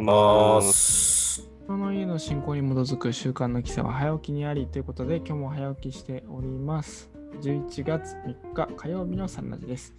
[0.00, 1.42] います。
[1.42, 1.48] す。
[1.64, 7.10] 人の家の信仰に基づく習慣の規制は早起きにありということで今日も早起きしております。
[7.42, 9.94] 11月3日火曜日のサンラジです。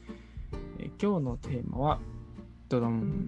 [0.80, 2.00] えー今日のテーマは
[2.68, 3.28] ドドン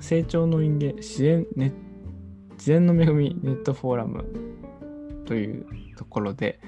[0.00, 1.72] 成長の人間自然,、ね、
[2.52, 4.24] 自然の恵みネットフォーラム
[5.26, 6.60] というところで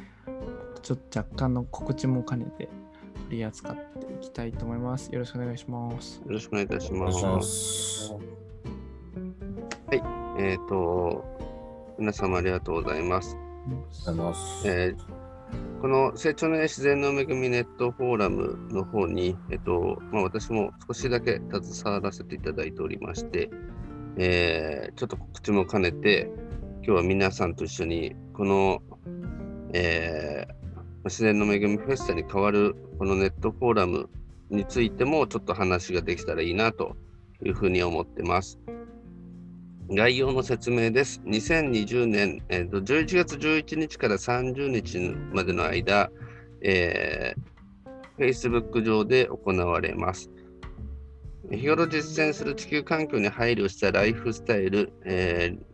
[0.82, 2.68] ちょっと若干の告知も兼ねて
[3.27, 5.11] 取り扱っていきたいと思います。
[5.13, 6.21] よろしくお願いします。
[6.27, 8.50] よろしくお願いいたしお願いします。
[10.40, 11.25] えっ、と、
[11.99, 13.36] 皆様ありがとうございます。
[13.36, 14.68] ありがとうございます。
[14.68, 15.21] えー
[15.81, 23.50] この成長の自然の恵みネットフォーラムの方に、えっとまあ、私も少しだけ携わらせていただいておりまして、
[24.17, 26.31] えーちょっと告知も兼ねて、
[26.82, 28.82] 今日は皆さんと一緒に、この、
[29.72, 30.61] えー
[31.04, 34.11] 自然の恵みフェスタに代わるこのネットフォーラム
[34.50, 36.97] についてもちょっと話ができたらいいなと
[37.43, 38.59] いうふうに思ってます。
[39.93, 41.21] 概要の説明です。
[41.27, 45.01] 2020年、えーと11月11日から30日
[45.33, 46.11] までの間、
[46.63, 47.51] えー
[48.17, 50.31] Facebook 上で行われます。
[51.51, 55.71] 日頃実践する地球環境に配慮したライフスタイル、えー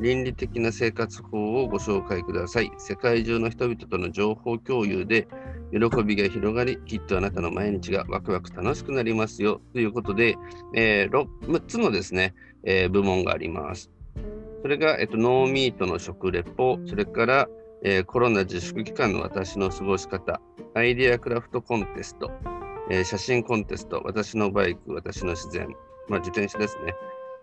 [0.00, 2.70] 倫理的な生活法をご紹介ください。
[2.78, 5.26] 世界中の人々との情報共有で
[5.72, 9.60] 喜びが広がり、きっとあなたの毎日がワクワク楽しくなりますよ。
[9.72, 10.36] ということで、
[10.74, 13.90] えー、6つのですね、えー部門があります。
[14.62, 17.48] それが、えっと、ノーミートの食レポ、それから、
[17.82, 20.40] えーコロナ自粛期間の私の過ごし方、
[20.74, 22.30] アイディアクラフトコンテスト、
[22.90, 25.68] えー写真コンテスト、私のバイク、私の自然、
[26.08, 26.94] まあ、自転車ですね。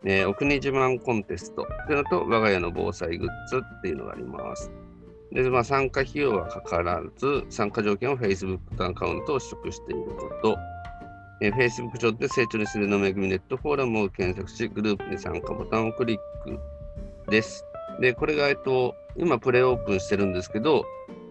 [0.06, 4.72] えーお国自慢コンテストっていうのと、我が家の防災グッズっていうのがあります。
[5.32, 10.58] で、まあ、参加費用はかからず、参加条件は Facebook アカウントを取得していること、
[11.42, 16.60] えー Facebook 上で成長にするの恵みネットフォーラムを検索し、グループに参加ボタンをクリック
[17.30, 17.66] です。
[18.00, 20.86] で、これが、えっと、今プレオープンしてるんですけど、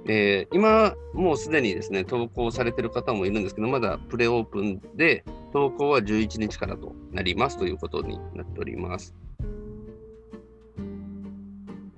[0.06, 9.14] えー今もうすでにですね、投稿されてる方もいるんですけど、まだプレオープンで、投稿は11日からとなりますということになっております。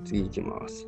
[0.05, 0.87] 次行きます。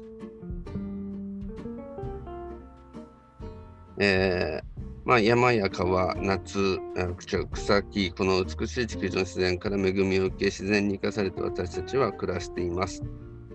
[3.98, 4.67] えー
[5.08, 6.78] まあ、山や川、夏、
[7.16, 13.02] 草草木、この美しい地球上の自然から恵みを受け、自然に生かされて私たちは暮らしています。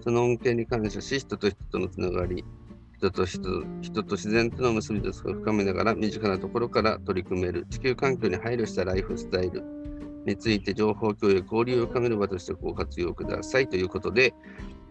[0.04, 2.44] その恩恵に感謝し、人と人とのつながり、
[2.98, 9.64] 人と人人と自然との結びつきを深めながら、身近なところから取り組める地球環境に配慮したライフスタイル
[10.26, 14.34] について情報共有、交流を深める場としてご活用くださいということで、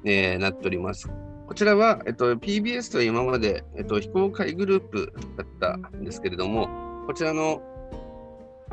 [0.05, 1.11] えーなっております。
[1.53, 7.61] こちらは、えっと、PBS と今まで、えっと、非公開グループだったんですけれども、こちらの、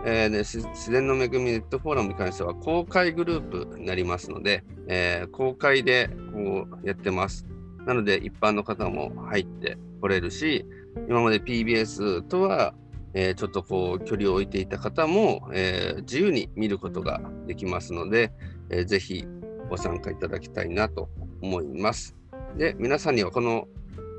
[0.06, 7.45] えーね自然の恵みネットフォーラムに関しては公開グループになりますので、えー公開でこうやってます。
[7.85, 10.66] なので、一般の方も入ってこれるし、
[11.09, 12.73] 今まで PBS とは、
[13.13, 18.31] えーちょっとこう距離を置いていた方も、えー自由に見ることができますので、
[18.69, 19.28] えーぜひ
[19.69, 21.09] ご参加いただきたいなと
[21.41, 22.19] 思います。
[22.57, 23.67] で、皆さんにはこの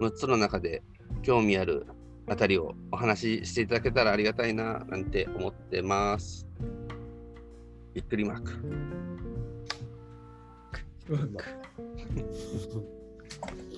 [0.00, 0.82] 6つの中で
[1.22, 1.86] 興味ある
[2.26, 6.46] あたりをお話ししていただけたらありがたいななんて思ってます。
[7.92, 8.52] びっくりマーク。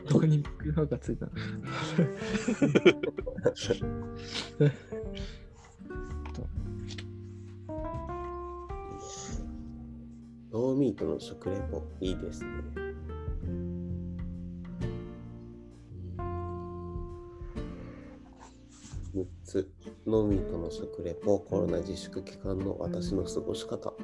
[0.09, 1.33] どこにビッグマークがついたの？
[10.53, 12.92] ノ ーミートの食レポ、いいですね。
[20.07, 23.95] ノーミートの食レポ、コロナ自粛期間の私の過ごし方、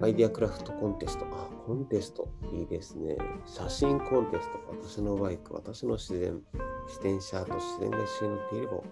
[0.00, 3.16] アイディアクラフトコンテスト、あ、コンテスト、いいですね。
[3.44, 6.40] 写真コンテスト、私のバイク、私の自然、
[6.86, 8.82] 自転車と自然が一緒に乗っていれば OK。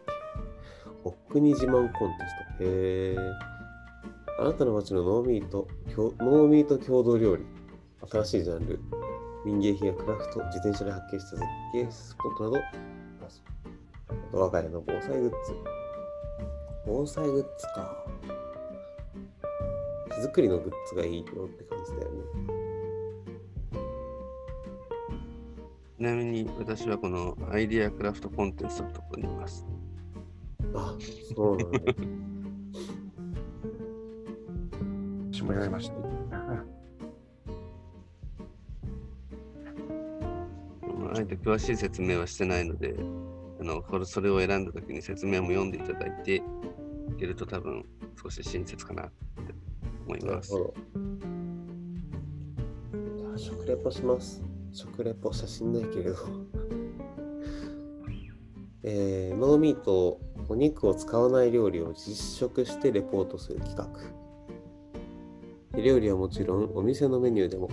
[1.05, 3.19] お国自慢コンテスト、へー。
[4.41, 5.69] あなたの街のノーミート、
[6.19, 7.44] ノーミート郷土料理。
[8.11, 8.81] 新しいジャンル。
[9.44, 12.56] 民芸品やクラフト、自転車で発見した絶景スポットなど。
[12.56, 12.61] あ
[14.32, 15.84] と我が家の防災グッズ。
[16.87, 18.05] 防災グッズか。
[20.17, 22.23] 手作りのグッズがいいよって感じだよね。
[25.97, 29.67] ちなみに私はこのアイディアクラフトコンテストのところにいます。
[30.75, 30.95] あ、
[31.35, 31.79] そうなんだ。
[35.33, 35.95] 私もやりました。
[35.95, 36.01] ま
[41.11, 42.95] ああえて詳しい説明はしてないので、
[43.61, 46.43] あのこれそれを選んだ時に説明も読んでいただいてい
[47.25, 47.87] けると多分
[48.23, 49.15] 少し親切かなって
[50.06, 50.53] 思います。
[50.53, 50.75] なるほ
[53.32, 53.38] ど。
[53.38, 54.43] 食レポします。
[54.73, 56.17] 食レポ、写真ないけれど。
[58.87, 63.88] えー、ノーミート、お肉を使わない料理を実食してレポートする企画。
[65.75, 67.71] で料理はもちろん、お店のメニューでも、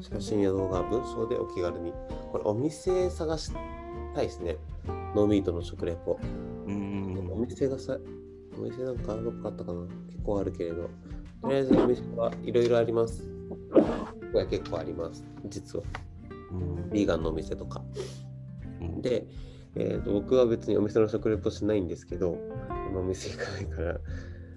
[0.00, 1.92] 写真や動画、文章でお気軽に。
[2.32, 3.52] これ、お店探し
[4.14, 4.56] たいですね。
[5.14, 6.18] ノーミートの食レポ。
[6.66, 7.00] おん。
[7.46, 7.96] 店がさ、
[8.60, 9.80] お店なんかどっかあったかな？
[10.08, 10.90] 結構あるけれど、
[11.42, 13.28] とりあえずお店はいろいろあります。
[14.32, 15.84] これ結構あります、実は。
[16.52, 17.82] うんビーガンのお店とか。
[18.80, 19.26] うんで、
[19.76, 22.36] えーと僕は別にお店の食レポしないんですけど、
[22.90, 24.00] 今お店行かないから、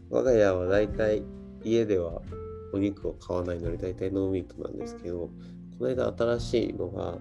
[0.09, 1.23] 我が家は大体
[1.63, 2.21] 家では
[2.73, 5.29] お肉を買わないので大体ノーミートなんですけど、
[5.79, 7.17] この間新しいのが、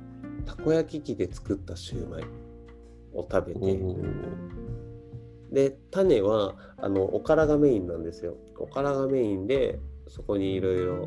[0.46, 2.24] たこ焼き器で作ったシューマイ
[3.14, 3.60] を食べて、
[5.52, 8.36] で種はあのおからがメインなんですよ。
[8.58, 9.78] おからがメインで
[10.08, 11.06] そこにいろいろ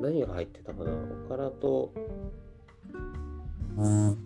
[0.00, 0.90] 何が入ってたかな？
[1.26, 1.92] おからと
[3.76, 4.16] 忘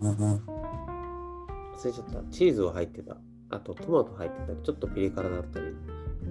[1.85, 2.23] れちゃった。
[2.31, 3.15] チーズは入ってた。
[3.53, 5.65] あとトマト入ってたりちょっとピリ辛だったり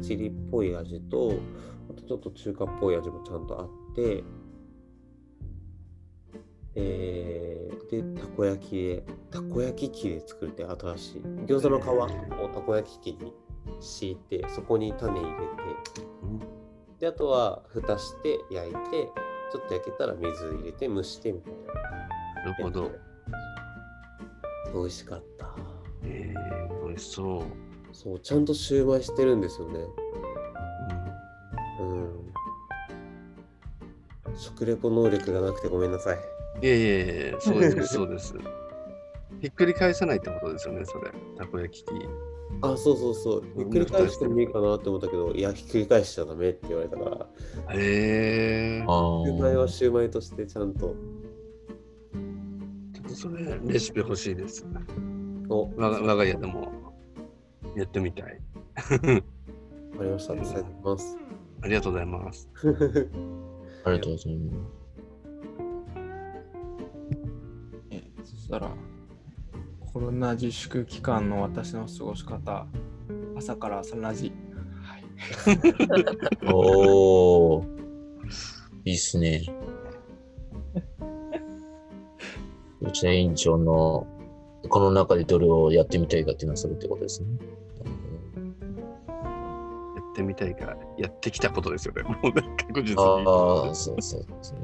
[0.01, 1.35] チリっぽい味と
[1.91, 4.25] あとちょっと中華っぽい味もちゃんとあって
[6.77, 11.23] えー、でたこ焼きでたこ焼き器で作るって新しい。
[11.47, 13.33] 餃子の皮をたこ焼き器に
[13.81, 15.41] 敷いてそこに種入れて。
[17.01, 18.79] であとは蓋して焼いて
[19.51, 22.53] ちょっと焼けたら水入れて蒸してみたいな。
[22.53, 22.91] なるほど。
[24.73, 25.57] 美味しかった。
[26.05, 27.43] えー、美味しそう。
[27.93, 29.81] そうちゃんとシューマイしてるんですよね。
[31.81, 32.05] うん。
[32.05, 32.33] うん。
[34.37, 36.19] 食レポ能力がなくてごめんなさい
[36.63, 38.35] いやいやいや、そうです、 そうです。
[39.41, 41.11] ひっくり返さないってことですよね、それ。
[41.37, 41.91] たこ焼き器。
[42.63, 47.29] あそうそうそうひっくり返してもいいかなって思ったけどいやひっくり返しちゃダメって言われたから
[47.75, 49.23] へえー。
[49.23, 50.95] あシューマイはシューマイとしてちゃんと
[52.93, 54.67] ちょっとそれ、レシピ欲しいです。
[55.49, 56.71] お我が我が家でも
[57.77, 58.41] やってみたい。
[58.77, 61.17] わかりました伝えてきます
[61.63, 62.49] ありがとうございます。
[63.85, 64.80] ありがとうございます。
[68.51, 68.69] したら、
[69.93, 72.67] コロナ自粛期間の私の過ごし方、
[73.37, 74.33] 朝から朝ラジ。
[74.83, 75.05] はい。
[76.53, 77.65] おお、
[78.85, 79.43] いいっすね。
[82.81, 84.07] 内田委員長の
[84.69, 87.29] この中でどれをやってみたいかっていうのはそれってことですね。
[89.97, 92.03] やってみたいから、やってきたことですよね。
[92.03, 92.97] もうね確実に。
[92.97, 94.57] ああ、そうそうそ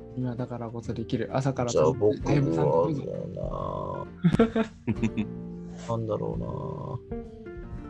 [0.00, 0.03] う。
[0.16, 1.28] 今だからこそできる。
[1.32, 4.06] 朝からじゃあ僕は
[5.86, 5.88] な。
[5.88, 6.46] なんだろうな。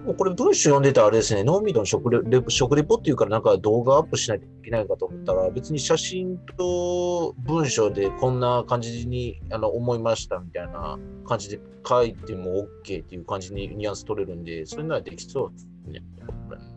[0.04, 15.66] もうこれ文章読んでたらあれですね、ノーミートの食レレ食レポっていうからなんか動画アップしないといけないのかと思ったら、別に写真と文章でこんな感じにあの思いましたみたいな感じで書いても OK っていう感じにニュアンス取れるんで、それならできそうです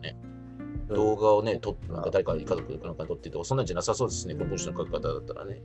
[0.00, 0.16] ね
[0.88, 5.62] 動画をね、撮って、なんか誰か家族かなんか撮ってて、そんなんじゃなさそうですね、この文章の書き方だったらね。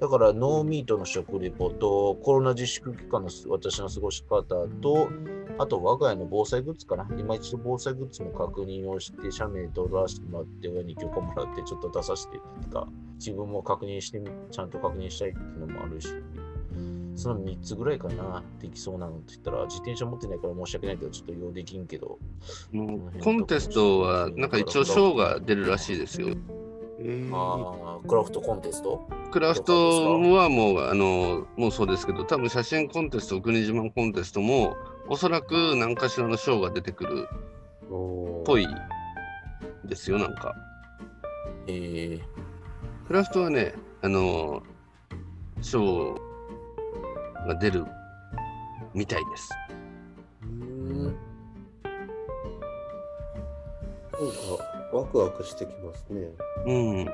[0.00, 4.44] だから、ノーミートの食レポと、コロナ自粛期間の私の過ごし方
[4.80, 5.08] と、
[5.58, 7.06] あと、我が家の防災グッズかな。
[7.18, 16.08] 今一度防災グッズも確認をして、写メ撮らせてもらって、親に許可もらって、ちょっと出させてとか、自分も確認してみ、ちゃんと確認したいっていうのもあるし、
[17.16, 22.18] その3つぐらいかな、できそうなのって言ったら、自転車持ってないから申し訳ないけど、ちょっと用できんけど、
[23.22, 26.28] コンテストは、なんか一応賞が出るらしいですよ。
[27.32, 29.08] ああ、クラフトコンテスト？
[29.30, 34.76] クラフトはもう、あの、もうそうですけど、多分写真コンテスト、国自慢コンテストも、
[35.08, 37.26] おそらく何かしらの賞が出てくる
[37.90, 38.66] おっぽい
[39.86, 40.54] ですよ、なんか。
[41.66, 42.24] ええ
[43.06, 44.62] クラフトはね、あの、
[45.62, 46.16] 賞
[47.46, 47.84] が出る
[48.94, 49.50] みたいです。
[50.42, 51.18] うんなんか
[54.92, 56.28] ワクワクしてきますね。
[56.66, 57.08] うん。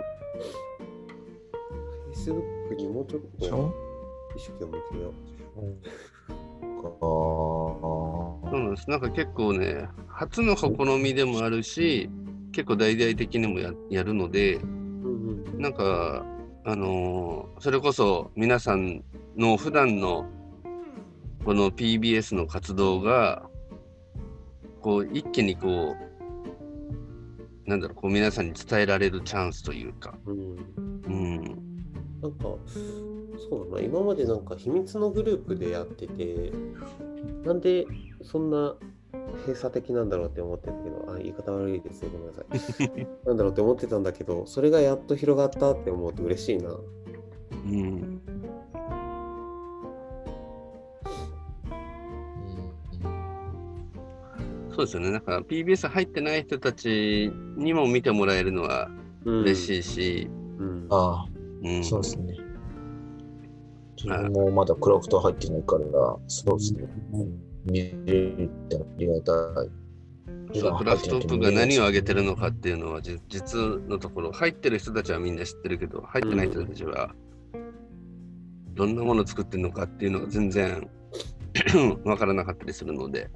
[2.12, 3.72] Facebook にもうちょっとょ
[4.36, 5.12] 意識を向けよ
[6.82, 8.90] かそうなんです。
[8.90, 10.68] なんか結構ね、初の試
[10.98, 12.10] みでもあるし、
[12.52, 14.66] 結構大々的にもややるので、う。
[14.66, 16.24] うんうんなんか、
[16.64, 19.02] あのーそれこそ皆さん
[19.36, 20.26] の普段の
[21.44, 23.48] この PBS の活動が、
[24.80, 25.94] こう、一気にこ
[27.66, 30.56] う、なんだろう、こう皆さんに伝えられるチャンスというか、うん
[31.06, 31.42] うん。
[32.20, 32.56] なんか、
[33.48, 36.52] そうだな、今までなんか秘密のグループでやってて、
[37.44, 37.86] なんで
[38.22, 38.74] そんな
[39.42, 43.06] 閉鎖的なんだろうって思ってたけど、あ、言い方悪いですね、ごめんなさい。
[43.26, 46.70] なんだろうって思ってたんだけど、それがやっと広がったって思うと嬉しいな。
[46.70, 48.20] うん。
[54.76, 55.10] そうですよね。
[55.10, 58.90] なんか PBS 入ってない人たちにも見てもらえるのは
[59.24, 60.86] 嬉しいし、うん。
[60.90, 61.28] ああ、
[61.62, 62.34] うん、そうですね。
[63.96, 65.82] 自分もまだクラフト入ってないから、
[66.28, 66.86] そうですね。
[67.64, 69.70] 見れるってありがたい。
[70.60, 77.14] そうクラフト部が何を上げてるのかっていうのはじ実のところ入ってる人たちはみんな知ってるけど入ってない人たちは
[78.74, 80.88] どんなものを作ってるのかっていうのが全然
[82.04, 83.28] わからなかったりするので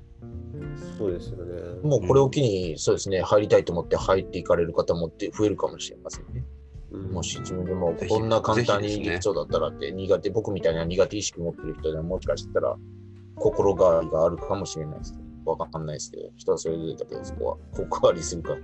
[0.98, 1.80] そうですよね。
[1.82, 6.44] もうこれを機に、そうですね、入りたいと思って入っていかれる方もって増えるかもしれませんね。
[6.92, 12.76] うんもし自分でもこんな簡単にですね理想だったらって苦手、僕みたいな苦手意識持ってる人でももしかしたら
[13.36, 18.56] 心変わりがあるかもしれないですわかんないですけど、人はそれぞれだけど、そこは心変わりするか。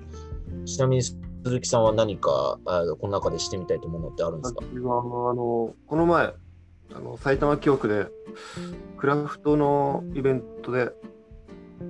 [0.64, 4.64] ちなみに鈴木さんは何かあこの中でしてみたいと思うのってあるんですか？
[4.64, 5.02] 私はあ
[5.35, 6.35] のこの前
[6.94, 8.06] あの埼玉記憶で
[8.96, 10.90] クラフトのイベントで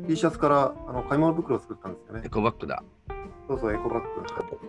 [0.07, 2.29] T シャツからあの買い物袋を作ったんですよねエ。
[2.29, 2.83] コバッグだ。
[3.49, 4.09] そうそう、エコバッグ。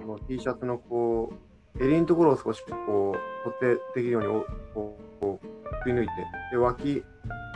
[0.06, 1.34] この T シャツのこ
[1.80, 6.12] う襟のところを少しこう取っ手できるようにおこうこうくり抜いて、
[6.52, 7.04] で脇、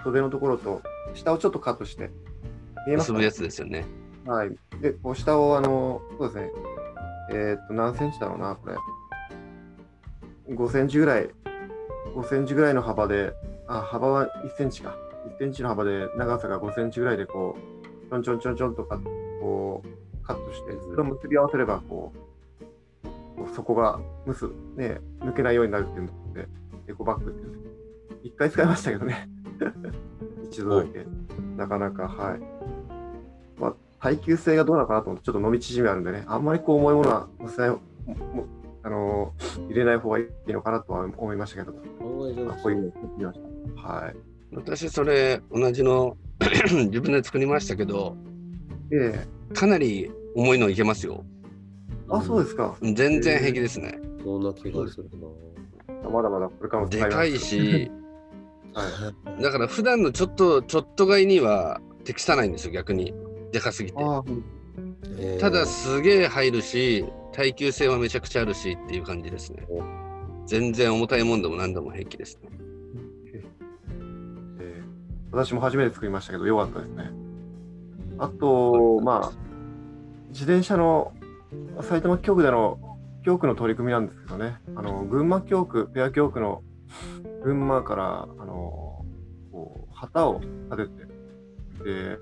[0.03, 0.81] 袖のところと
[1.13, 2.11] 下をちょっとカットして、
[2.87, 3.13] 見えますか？
[3.13, 3.85] 結ぶやつですよね。
[4.25, 4.55] はい。
[4.81, 6.51] で、こう下を、あの、そうですね。
[7.31, 8.75] えーっと、何センチだろうな、これ。
[10.55, 11.29] 5センチぐらい、
[12.15, 13.33] 5センチぐらいの幅で、
[13.67, 14.95] あ、幅は1センチか。
[15.41, 18.99] 1センチの幅で、長さが5センチぐらいで、こう、ちょんちょんちょんちょんとか、
[19.41, 22.13] こう、カットして、それを結び合わせれば、こ
[23.37, 24.45] う、底がむす、
[24.75, 26.47] ね、抜けないようになるっていうので、
[26.87, 27.71] エコバッグっていうんです
[28.23, 29.27] 一回使いましたけどね。
[30.45, 31.05] 一度だけ。
[31.57, 32.39] なかなか、はい。
[33.59, 37.79] まあ、耐久性がどうなのかなと思って、ちょっと伸び縮みあるんでね、あんまりこう重いものは乗せない、も
[38.83, 43.39] あのー入れない方がいいのかなとは思いましたけど、こういうのを作ってみまし
[43.75, 43.89] た。
[43.89, 44.30] はい。
[44.53, 46.17] 私それ同じの
[46.89, 48.17] 自分で作りましたけど
[48.91, 51.23] えかなり重いのいけますよ。
[51.23, 52.75] えあ、そうですか。
[52.81, 53.99] 全然平気ですね。
[54.23, 55.09] そんな気がする
[56.03, 56.09] な。
[56.09, 57.37] まだまだこれからもでかい。
[57.37, 57.89] し、
[58.73, 59.41] はい。
[59.41, 63.13] だから普段のちょっとちょっと買いには適さないんですよ逆に
[63.51, 63.97] でかすぎて。
[65.19, 69.81] えーただすげえ入るし耐久性はめちゃくちゃあるしっていう感じですねお。
[70.45, 72.49] 全然重たいもんでも何でも平気ですね。
[75.33, 77.11] ええ私も初めて作りましたけど、よかったですね。
[78.17, 79.31] あと、まあ、
[80.29, 81.13] 自転車の
[81.81, 82.79] 埼玉教区での
[83.23, 86.63] 教区の取り組みなんですけどね、あの群馬教区、ペア教区の
[87.43, 89.05] 群馬からあの
[89.51, 91.11] こう旗を立てて
[91.83, 92.17] で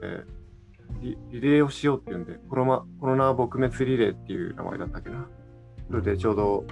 [1.02, 5.28] リ、リレーをしようっていうんで、コロナコロナ撲滅リレーっていう名前だったっけな。
[5.90, 6.66] それでちょうど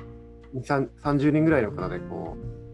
[0.55, 2.66] 2 3 30人ぐらいの方でこう、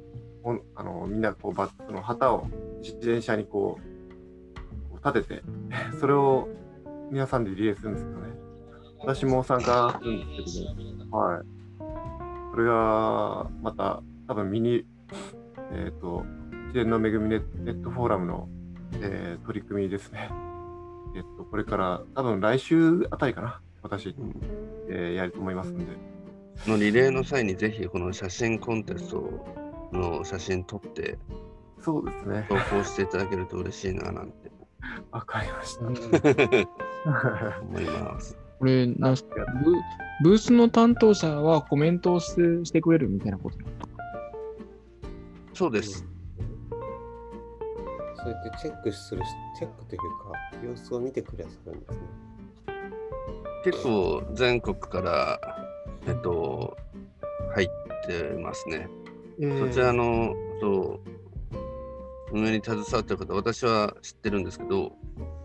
[0.43, 2.47] ほんあのみんなこうバッその旗を
[2.81, 5.43] 自転車にこうこう立てて、
[6.00, 6.50] それを
[7.09, 8.33] 皆さんでリレーするんですけどね。
[9.00, 11.45] 私も参加するんですけど、ね、はい。
[12.51, 14.85] それがまた多分ミニ、
[15.71, 16.23] えっ、と、
[16.67, 18.47] 自然の恵みネネットフォーラムの、
[19.01, 20.29] えー取り組みですね。
[21.15, 24.15] えっ、と、これから多分来週あたりかな、私、
[24.89, 25.85] えーやると思いますんで。
[26.65, 29.62] このリレーの際にぜひこの写真コンテスト
[29.93, 31.17] の写真撮って
[31.79, 32.55] そうですね投。
[32.55, 34.51] 稿していただけると嬉しいななんて
[35.12, 35.85] わかりました。
[37.62, 38.38] 思います。
[38.59, 39.45] これなんすか？
[39.63, 43.69] ブ、ブースの担当者はコメントをしてしてくれるみたいなことなの
[45.53, 46.05] そうです。
[48.15, 50.05] そうやってチェックするし、チェックというか、
[50.65, 51.97] 様子を見てくれさるんですね。
[53.65, 55.39] 結構全国から、
[56.07, 56.75] えっと、
[57.55, 57.67] 入っ
[58.07, 58.88] てますね。
[59.50, 61.01] そちらの、そ
[62.31, 64.93] う、運営に携わってる方、私は知ってるんですけど、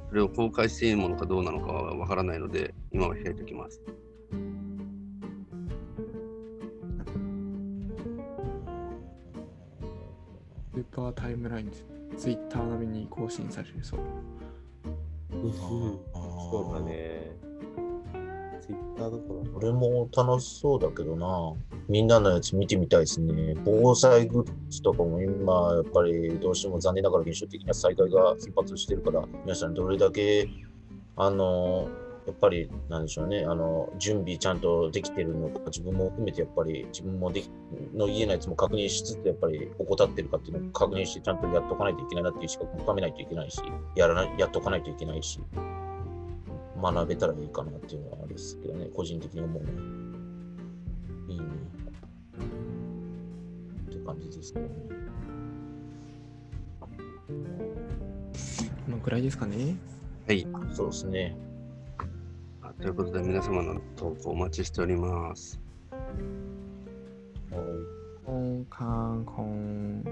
[0.08, 3.82] それを公開していいものかどうなのかはわからないので、今は開いておきます。
[10.72, 11.84] スーパータイムラインです。
[12.16, 14.00] ツイッター並みに更新されるそう。
[15.52, 17.17] そうだね。
[18.68, 21.54] ツイッターどここれも楽しそうだけどな。
[21.88, 23.54] みんなのやつ見てみたいですね。
[23.64, 30.50] 防災グッズとかも今、やっぱりどうしても残念ながら現象的な災害が頻発してるから、皆さんどれだけ、
[31.16, 31.88] あの、
[32.26, 37.50] やっぱり、なんでしょうね、あの、準備ちゃんとできてるのか、自分も含めてやっぱり、自分もでき
[37.94, 43.62] の家のやつも確認しつつ、やっぱり怠ってるかっていうのを確認して、ちゃんとやっとかないといけないなっていう資格も深めないといけないし、
[43.96, 45.40] やらない、やっとかないといけないし、
[46.80, 49.70] 学べたらいいかなっていうのはあれですけどね、個人的に思うね。
[51.28, 51.46] いいね。
[53.90, 54.74] って感じですけどね。
[58.86, 59.76] このくらいですかね。
[60.26, 60.46] はい。
[60.72, 61.36] そうですね。
[62.62, 65.60] あということで、皆様の投稿お待ちしております。
[67.50, 67.98] はい
[68.70, 70.04] カンコン。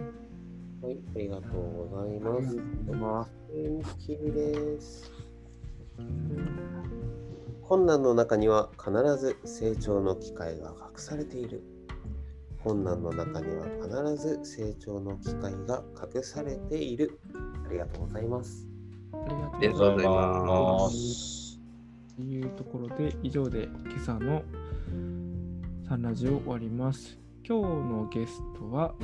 [0.83, 2.57] はい、ありがとうございます。
[2.93, 5.26] ま天気です。
[7.63, 11.63] 困難の中には必ず成長の機会が隠されている。
[12.63, 15.83] 困難の中には必ず成長の機会が
[16.15, 17.19] 隠されている。
[17.67, 18.69] ありがとうございます。
[19.13, 19.17] あ
[19.61, 20.97] りがとうございます。
[20.97, 21.61] す。
[22.17, 24.43] というところで、以上で今朝の
[25.89, 27.19] サンラジオ終わります。
[27.45, 28.95] 今日のゲストは、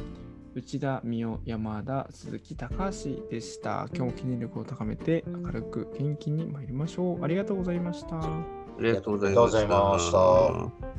[0.55, 3.89] 内田美代、山田、鈴木高橋でした。
[3.95, 7.25] 今日も記念力を高めて、明るく元気に参りましょう。
[7.25, 8.19] ありがとうございました。
[8.19, 8.45] あ
[8.79, 9.31] りがとうござ
[9.63, 10.93] いました。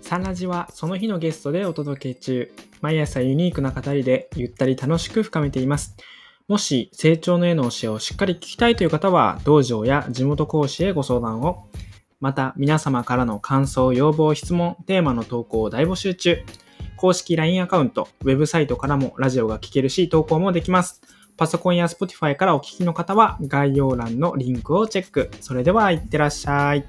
[0.00, 2.50] サンラジはその日のゲストでお届け中。
[2.80, 5.96] 毎朝ユニークな語りでゆったり楽しく深めています。
[6.48, 11.66] もし成長の絵の教えをしっかり聞きたいという方は、道場や地元講師へご相談を。
[12.20, 16.38] また、皆様からの感想、要望、質問、テーマの投稿を大募集中。
[16.96, 21.02] 公式 LINE アカウント、ウェブサイトからもラジオが聞けるし、投稿もできます。
[21.36, 25.30] パソコンや Spotify からお聞きの方は、概要欄のリンクをチェック。
[25.40, 26.86] それでは、いってらっしゃい。